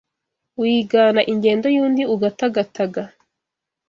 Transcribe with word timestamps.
Wigana 0.59 1.21
ingendo 1.31 1.67
y'undi 1.75 2.03
ugatagataga 2.13 3.03